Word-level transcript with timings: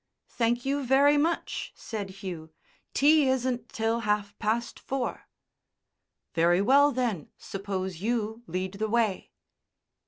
"Thank 0.31 0.65
you 0.65 0.83
very 0.83 1.15
much," 1.15 1.73
said 1.75 2.09
Hugh. 2.09 2.49
"Tea 2.95 3.29
isn't 3.29 3.69
till 3.69 3.99
half 3.99 4.35
past 4.39 4.79
four." 4.79 5.27
"Very 6.33 6.59
well, 6.59 6.91
then, 6.91 7.29
suppose 7.37 8.01
you 8.01 8.41
lead 8.47 8.73
the 8.79 8.89
way." 8.89 9.29